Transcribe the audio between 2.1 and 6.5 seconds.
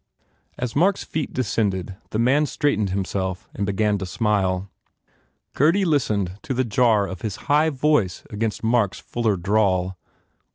man straightened himself and began a smile. Gurdy listened